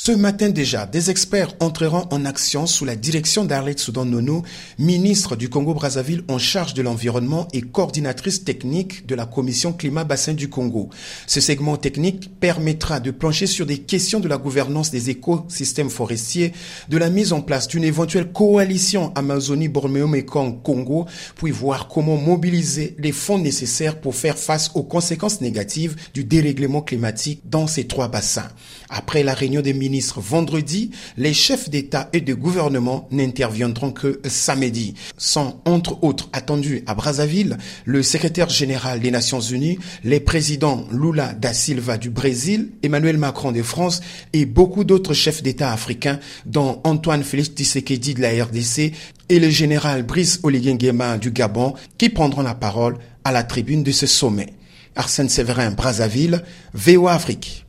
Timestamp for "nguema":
50.74-51.16